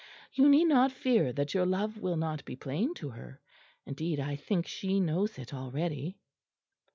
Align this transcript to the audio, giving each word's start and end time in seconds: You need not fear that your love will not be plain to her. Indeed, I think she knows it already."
You 0.33 0.49
need 0.49 0.65
not 0.65 0.91
fear 0.91 1.31
that 1.33 1.53
your 1.53 1.67
love 1.67 1.99
will 1.99 2.17
not 2.17 2.43
be 2.43 2.55
plain 2.55 2.95
to 2.95 3.09
her. 3.09 3.39
Indeed, 3.85 4.19
I 4.19 4.35
think 4.35 4.65
she 4.65 4.99
knows 4.99 5.37
it 5.37 5.53
already." 5.53 6.17